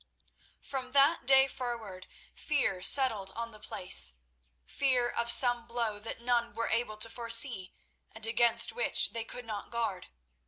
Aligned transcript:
From 0.63 0.93
that 0.93 1.27
day 1.27 1.47
forward 1.47 2.07
fear 2.33 2.81
settled 2.81 3.29
on 3.35 3.51
the 3.51 3.59
place—fear 3.59 5.07
of 5.09 5.29
some 5.29 5.67
blow 5.67 5.99
that 5.99 6.19
none 6.19 6.53
were 6.55 6.69
able 6.69 6.97
to 6.97 7.07
foresee, 7.07 7.71
and 8.11 8.25
against 8.25 8.71
which 8.73 9.11
they 9.11 9.23
could 9.23 9.45
not 9.45 9.69
guard. 9.69 10.07